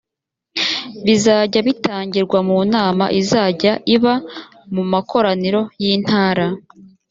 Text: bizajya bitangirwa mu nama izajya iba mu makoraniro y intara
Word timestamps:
bizajya 1.05 1.59
bitangirwa 1.67 2.37
mu 2.47 2.57
nama 2.73 3.05
izajya 3.21 3.73
iba 3.95 4.13
mu 4.73 4.83
makoraniro 4.91 5.61
y 5.81 5.85
intara 5.95 6.45